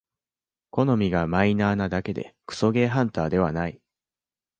[0.71, 3.79] 好みがマイナーなだけでクソゲーハンターではない